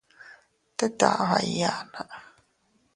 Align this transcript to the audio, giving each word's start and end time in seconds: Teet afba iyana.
Teet 0.77 0.99
afba 1.09 1.37
iyana. 1.49 2.01